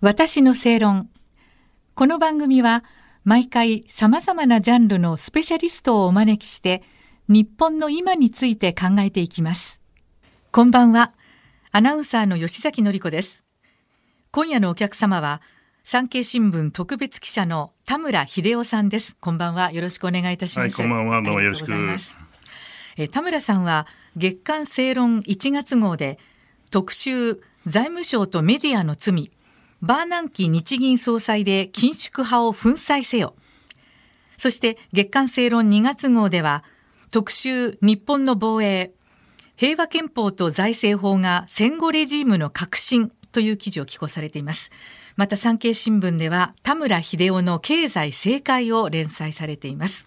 [0.00, 1.10] 私の正論。
[1.96, 2.84] この番組は
[3.24, 6.84] 毎回様々なジャンルのスペシャリストをお招きして
[7.26, 9.80] 日本の今について考えていきます。
[10.52, 11.14] こんばんは。
[11.72, 13.42] アナウンサーの吉崎のり子です。
[14.30, 15.42] 今夜のお客様は
[15.82, 19.16] 産経新聞特別記者の田村秀夫さんです。
[19.18, 19.72] こんばんは。
[19.72, 20.80] よろしくお願いいたします。
[20.80, 21.22] はい、こんばんは。
[21.24, 21.72] どうもよろしく。
[22.98, 26.20] え田村さんは月刊正論1月号で
[26.70, 27.34] 特集
[27.66, 29.32] 財務省とメディアの罪
[29.80, 33.34] バーナンキ日銀総裁で緊縮派を粉砕せよ。
[34.36, 36.64] そして月刊正論2月号では
[37.10, 38.92] 特集日本の防衛
[39.56, 44.70] 平和憲法と財政法が戦後レジームの革新という記事を寄稿されています。
[45.16, 50.06] また産経新聞では田村秀夫の経済正解を連載されています。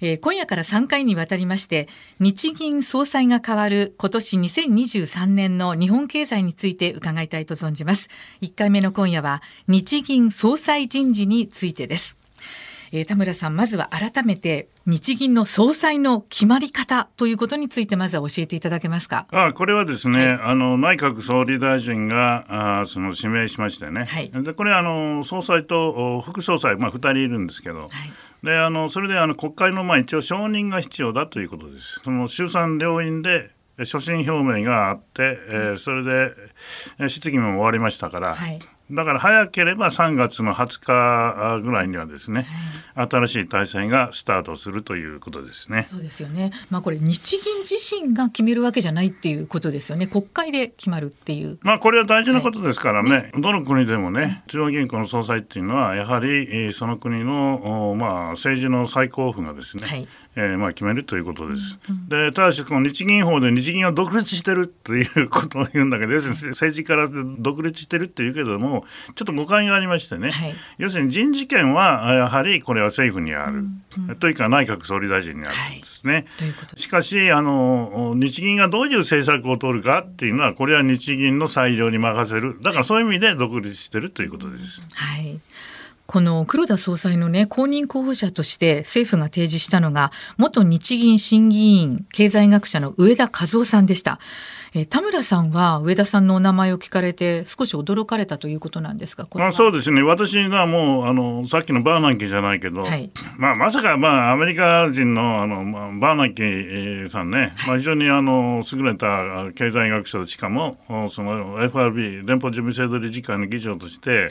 [0.00, 1.88] えー、今夜から3回にわたりまして
[2.20, 8.08] 日銀総裁が変わる今年2023年の日本経済について伺いたいと存じます。
[8.42, 12.16] 1回目の今夜は日銀総裁人事についてです。
[12.92, 19.26] えー、田村さん、まずは改めて日銀の総裁の決まり方ということについて、まずは教えていただけますか？
[19.32, 27.90] あこれはですね、はい、あの内閣総理大臣があその指名しましてね、はい、でこれあの、総裁と副総裁、まあ、2人いるんですけど、はい
[28.44, 32.00] であのそれであの国会のまあ一応承認が必要だということです。
[32.04, 33.50] その衆参両院で
[33.84, 38.36] 所信表明があって、えー、それで質疑も終わりましたから、
[38.90, 42.46] だから早ければ3月の20日ぐらいにはですね、
[42.94, 45.86] はい、新しい体制がスタートするということですね。
[45.88, 46.52] そうですよね。
[46.68, 50.06] まあこれ日銀自身が決めるわけじゃないっていうことですよね。
[50.06, 51.58] 国会で決まるっていう。
[51.62, 53.10] まあこれは大事なことですからね。
[53.10, 61.78] はい、どの国でもね、中央銀行の総裁っていうのはやはりその国のまあ政治の最高府がですね、はい、えー、まあ決めるということです。
[61.88, 68.73] うんうん、でただしこの日銀法で日銀は独立してるということを言うんだけど、要するに政治から独立してるっていうけども。
[69.14, 76.26] ちょっと誤解がありましてね、はい、要するに人事権はやはりこれは政府にある、うんうん、というか内閣総理大臣にあるんですね。
[76.38, 82.58] はい、しかしあの日銀がどういう政策を取るかっていうのはこれは日銀の裁量に任せる。
[82.60, 84.82] だからそういう意味で独立してるということです。
[84.94, 85.40] はい
[86.06, 94.18] この黒田総裁のね、公認候補者として政府が提示したのが、元日銀審議員経済学者の上田和夫さんでした。
[94.76, 100.02] え田村さんは上田さんのお名前を聞かれて少し驚かれたということなんですかまあ、そうですね。
[100.02, 110.76] 私がもうあのさっきのバーナンキーじゃないけど、はい、まあ、まさか、まあ、アメリカ人のあの、まあ、バーナンキーさんね、はい、まあ、非常にあの優れた経済学者でしかも
[111.12, 114.30] その FRB 連邦事務制度理事会の議長として、はい、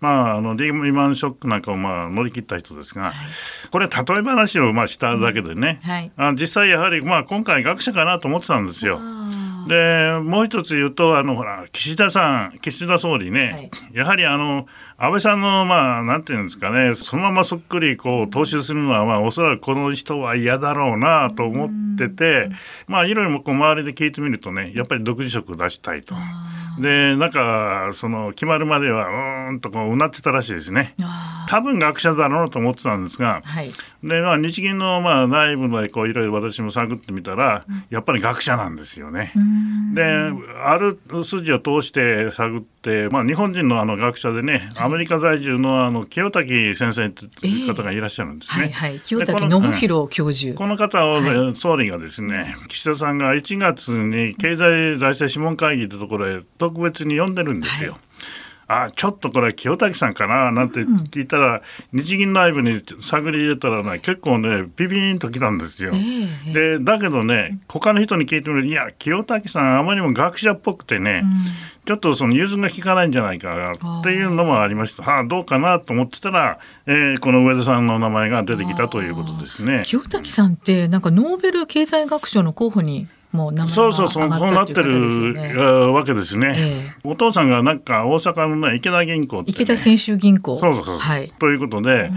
[0.00, 3.12] まあ、あのリーマンショックなんかをまあ乗り切った人ですが、
[3.70, 5.80] これ例え話をまあしただけでね、
[6.18, 9.00] うん、あ実際やはり、まあ、今回学者かなと思ってたんですよ。
[9.68, 22.48] でもう一つ言うとあのほら岸田さん岸田総理ね、はい、やはりあの安倍さんのまあなんていうんですかねそのままそっくりこう踏襲するのはまあおそらくこの人は嫌だろうなと思ってて
[22.86, 26.14] まあいろいろこう周りで聞いてみるとねやっぱり独自色を出したいと。
[26.78, 30.94] でなんかその決まるまではうんとこううなってたらしいですね。
[31.48, 33.70] 多分学者だろうと思ってたんですが、はい、
[34.02, 39.32] でまあ、日銀のまあ内部でこういろいろ私も探ってみたら、うん、やっぱり学者なんですよね。
[39.94, 40.02] で
[40.64, 48.70] ある筋を通して探って、まあ、日本人のあの学者でね、アメリカ在住のあの清滝先生という方がいらっしゃるんですね。
[48.70, 50.54] えー、はいはい、清滝信弘教授。
[50.54, 57.92] この方を、はい、総理がですね岸田さんが1月に経済財政諮問会議というところへ特別に呼んでるんですよ。
[57.92, 58.00] はい
[58.68, 61.62] あちょっとこれ清滝さんかななんて聞いたら、
[61.92, 65.92] うん、日銀内部に探り入れたらね結構ねビビーンときたんですよ。
[65.94, 71.30] えー、でだけどね他の人に聞いてみるといや清滝さんあまりにも学者っぽくてね、うん、
[71.84, 75.02] ちょっとその融通が利かないんじゃないかっていうのもありました。
[75.02, 79.82] はあどうかなと思ってたら、えー、この上田さんの名前が出てきたということですね。
[79.84, 90.58] 清滝さんってなんかノーベル経済学賞の候補にもう名前そうそうそうそうなってるわけですね、えー、お父さんがなんか大阪の、ね、池田銀行、ね、池田泉州銀行。
[90.58, 92.10] そうそうそう、はい、ということで、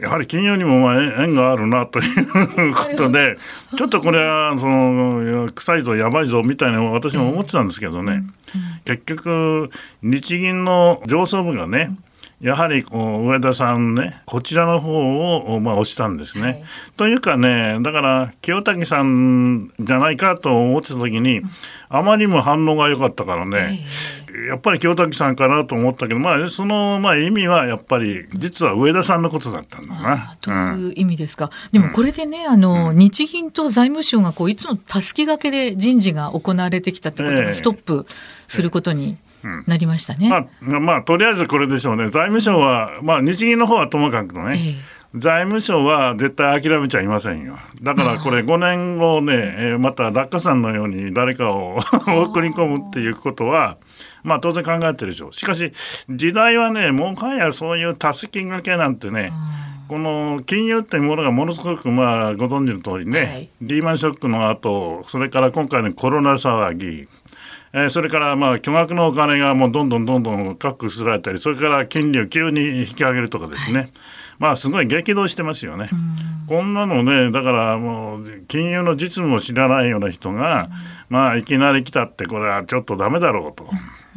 [0.00, 3.36] やはり金融にもまあ縁があるなということで
[3.76, 9.70] ちょっとこれはその臭いぞやばいぞみたいな私も思ってたんですけどね、えーうん、結局
[10.02, 12.09] 日銀の上層部がね、うん
[12.40, 16.42] やはり上田さんね、こちらの方を、まあ、押したんですね。
[16.42, 16.62] はい、
[16.96, 21.42] というかね、だから清滝さんじゃないかと思ってた時に、
[21.90, 23.84] あまりにも反応が良かったからね、
[24.48, 30.36] やっぱり清滝さんかなと思ったけど、まあ、その、まあ、意味はやっぱり実は上田さんのことだったんだな。
[30.40, 31.50] という意味ですか？
[31.72, 38.06] でもこれでね、あの、日銀と財務省がこういつもたすきがけで人事が行われてきたってことがストップ
[38.48, 39.08] することに。
[39.10, 39.29] ええ
[39.66, 40.28] なりましたね。
[40.60, 42.08] まあ、まあ、とりあえずこれでしょうね。
[42.08, 44.78] 財務省は、まあ、日銀の方はともかくとね、
[45.12, 47.58] えー、財務省は絶対諦めちゃいませんよ。
[47.82, 53.78] だからこれ5年後ね、えー、また落下さんのように誰かを 送り込むっていうことは、
[54.22, 55.32] まあ当然考えてるでしょう。
[55.32, 55.72] しかし、
[56.08, 59.32] 時代はね、もはやそういうたすきがけなんてね、
[59.90, 67.08] この金融っていうものがものすごくまあご存知の通りね、はい、リーマンショックの後それから今回のコロナ騒ぎ、
[67.72, 73.90] えー、それからまあ巨額のお金がもうどんどんどんどん確保されたり、それから金利を急に引き上げるとかですね、はい、
[74.38, 75.88] まあすごい激動してますよね。
[76.48, 80.68] こんなのね、だからもう金融の実務を知らないような人が、
[81.08, 83.70] まあいきなり来たって、これはちょっとだめだろうと。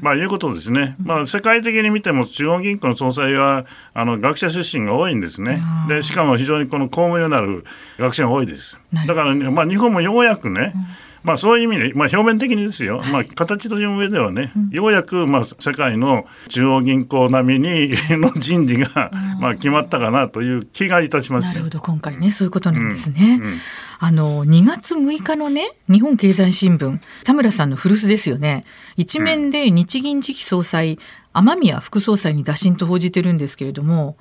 [0.00, 0.96] まあいうことですね。
[1.00, 3.64] まあ世界的に見ても中央銀行の総裁は
[3.94, 5.62] あの学者出身が多いんですね。
[5.88, 7.64] でしかも非常にこの公務になる
[7.96, 8.80] 学者が多いです。
[9.06, 23.40] だから、ね、まあ日本もようやくね、うんまあ、そういう意味で、まあ、表面的にですよ、まあ、形という上ではね、ようやく、まあ、世界の中央銀行並みにの人事が、まあ、決まったかなという気がいたします、ね、なるほど、今回ね、そういうことなんですね。
[23.42, 23.46] うん。
[23.46, 23.58] うん、
[23.98, 28.64] あの、2月6日のね、日本経済新聞、田村さんの古巣ですよね。
[28.96, 31.00] 一面で日銀次期総裁、
[31.32, 34.16] 雨宮副総裁に打診と報じてるんですけれども、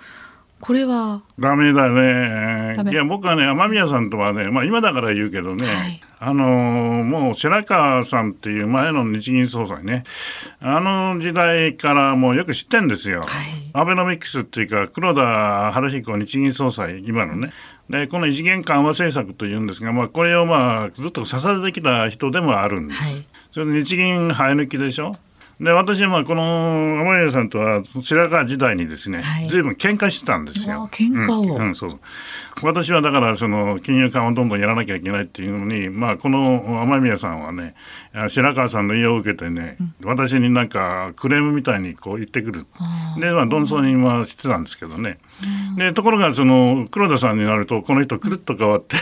[0.62, 1.22] これは？
[1.38, 2.74] ダメだね。
[2.90, 6.44] いや僕はね雨宮さんとはね、まあ、今だから言うけどね、はい、あの
[7.04, 10.04] もう白川さんっていう前の日銀総裁ね
[10.60, 13.20] あの時代からもうよく知ってんですよ。
[13.20, 13.28] はい、
[13.74, 17.52] アベノミクスっていうか黒田晴彦日銀総裁今のね。
[17.88, 23.04] でこの異次元緩和政策というんですが、まあ、これをまあずっと支えてきた人でもあるんです。
[23.04, 25.16] はい、それで日銀生え抜きでしょ？
[25.60, 30.90] で私はこの天宮さんとは白川時代にですね、はい、随分喧嘩してたんですよ。
[30.92, 32.00] 喧嘩を、うん、うん、そう
[32.62, 37.76] 私はだからその金融緩和をどんどんやらなきゃいけないっていうのに、まあ、この雨宮さんはね
[38.28, 42.66] 白川さんの家を受けてね、うん、私になんかクレームみたいにこう言ってくる。
[43.20, 45.20] で、まあ、どんそにはしてたんですけどね、
[45.72, 48.98] うん、でところがその黒田さんになるとこの人くるっと変わって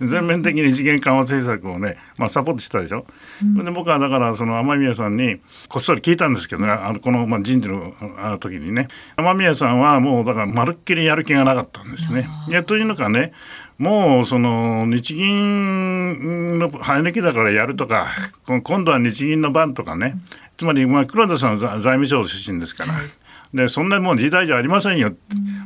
[0.00, 3.06] 全面的に次元緩和政策をね、まあ、サポートしたでしょ、
[3.42, 6.70] うん、で僕はだからその雨宮さんにこっそり聞いたんですけどね。
[6.70, 8.88] あのこの、まあ、人事の時にね。
[9.16, 12.28] 雨宮さんはもうだからまるっきりやる気がなかったんですね。
[12.48, 13.32] やというのかね
[13.78, 18.08] もうその日銀の生え抜きだからやるとか
[18.44, 20.16] 今度は日銀の番とかね。
[20.56, 22.92] つまりまあ黒田さんは財務省出身ですから。
[22.94, 23.06] はい。
[23.54, 25.16] でそんなもう時代じゃありませんよ、うん、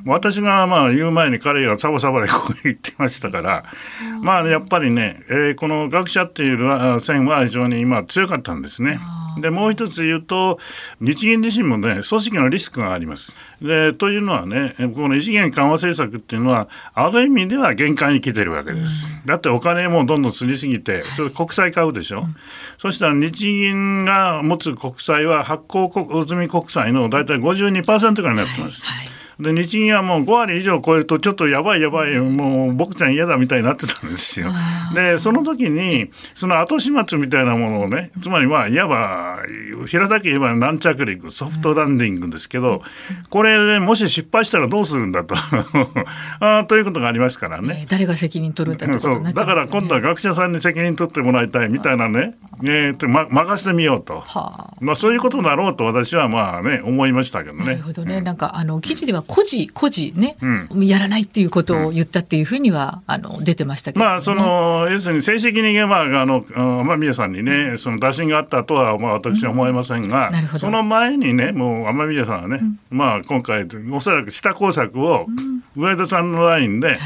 [0.07, 3.65] 私がまあ言う前に彼がサバサバでこう言ってましたから、
[4.01, 9.01] うん、まあやっぱりね、えー、この学者っていう線は非常に今強かったんですね。
[9.41, 10.59] でもう一つ言うと
[11.01, 13.35] 日銀自身もね組織のリスクがあります。
[13.61, 19.07] でというのはねこの異次元緩和政策っていうのはある意味では限界に来てるわけです。
[19.25, 22.21] だってお金もどんどんすりすぎてそれ国債買うでしょ？
[22.21, 22.37] うん、
[22.79, 25.91] そしたら日銀が持つ国債は発行
[26.27, 28.83] 済み国債の大体52%ぐらいになってます。
[28.85, 34.53] はいはいで日銀はもう5割以上超えるとちょっとやばいやばいもう僕ちゃん嫌だみたいになってたんですよ。
[34.95, 39.39] でその時にその後始末みたいなものをねつまりまあいわば
[39.87, 42.83] 平たく言えば軟着陸ソフトランディングですけど
[43.31, 45.35] これでもし失敗したらどうするんだと。
[46.41, 47.87] あということがありますからね。
[47.89, 57.65] 誰が責任取るんだってことになっちゃう、ね、だから今度は学者さんに責任取ってもらいたいみたいなね、えー、ま、任せてみようと、はあ、まあ、そういうことだろうと私はまあね思いましたけどね。
[57.65, 75.27] なるほどね、うん、なんかあの記事では孤児孤児ね、うん、やらないっていうことを言ったっていうふうには、あの出てましたけど、ね、まあその要するに正式にまああの天宮さんにねその打診があったとはまあ私は思いませんが、うん、その前にねもう天宮さんはね、まあ今回おそらく下工作を
[75.77, 76.99] 上田さんのラインで、はい。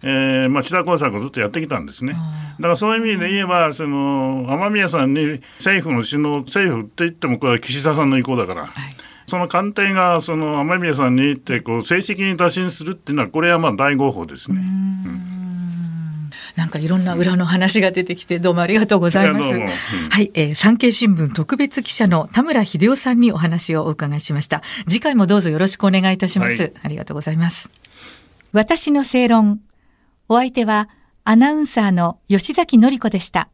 [0.00, 2.12] えーまあ、下工作をずっとやってきたんですね。
[2.12, 8.70] だからそういう意味で言えば、その雨宮さんに政府の首脳、政府って言っても、これは岸田さんの意向だから、はい、
[9.28, 14.62] その官邸がその雨宮さんに行ってこう正式に打診するっていうのはこれはまあ大合法ですね。
[16.56, 19.44] なんかいろんな裏の話が出てきてどうもありがとうございます。
[19.44, 24.62] うん、はい、えー、産経新聞特別記者の田村秀夫さんにお話をお伺いしました。
[24.88, 26.62] 次回もどうぞよろしくお願いいたします。
[26.62, 27.70] はい、ありがとうございます。
[28.52, 29.60] 私の正論。
[30.30, 30.88] お相手は
[31.24, 33.50] アナウンサーの吉崎紀子でした。